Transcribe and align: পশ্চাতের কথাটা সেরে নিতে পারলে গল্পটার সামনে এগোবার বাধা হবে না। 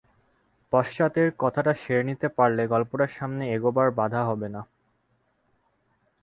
পশ্চাতের 0.73 1.27
কথাটা 1.39 1.73
সেরে 1.73 2.03
নিতে 2.03 2.27
পারলে 2.37 2.63
গল্পটার 2.67 3.11
সামনে 3.17 3.43
এগোবার 3.55 3.87
বাধা 3.91 4.21
হবে 4.25 4.47
না। 4.49 4.61